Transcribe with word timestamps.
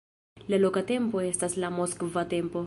La 0.53 0.57
loka 0.63 0.83
tempo 0.93 1.21
estas 1.27 1.59
la 1.65 1.73
moskva 1.77 2.27
tempo. 2.35 2.59